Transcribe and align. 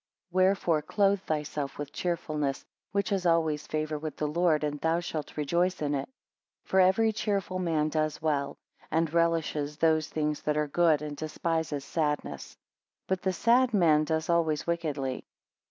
19 0.31 0.35
Wherefore 0.43 0.81
clothe 0.81 1.19
thyself 1.21 1.77
with 1.77 1.93
cheerfulness, 1.93 2.65
which 2.91 3.09
has 3.09 3.27
always 3.27 3.67
favour 3.67 3.99
with 3.99 4.17
the 4.17 4.27
Lord, 4.27 4.63
and 4.63 4.79
thou 4.81 4.99
shalt 4.99 5.37
rejoice 5.37 5.79
in 5.79 5.93
it. 5.93 6.09
For 6.65 6.79
every 6.79 7.13
cheerful 7.13 7.59
man 7.59 7.89
does 7.89 8.19
well; 8.19 8.57
and 8.89 9.13
relishes 9.13 9.77
those 9.77 10.07
things 10.07 10.41
that 10.41 10.57
are 10.57 10.65
good, 10.65 11.03
and 11.03 11.15
despises 11.15 11.85
sadness. 11.85 12.57
20 13.09 13.09
But 13.09 13.21
the 13.21 13.33
sad 13.33 13.75
man 13.75 14.03
does 14.03 14.27
always 14.27 14.65
wickedly. 14.65 15.23